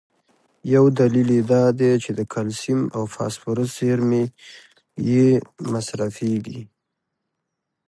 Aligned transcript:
یو 0.75 0.85
دلیل 0.99 1.29
یې 1.37 1.41
دا 1.51 1.63
دی 1.79 1.91
چې 2.03 2.11
د 2.19 2.21
کلسیم 2.33 2.79
او 2.95 3.03
فاسفورس 3.15 3.69
زیرمي 3.79 4.23
یې 5.09 5.27
مصرفېږي. 5.71 6.61